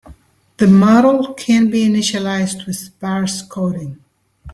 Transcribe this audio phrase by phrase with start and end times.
[0.57, 4.03] The model can be initialized with sparse coding.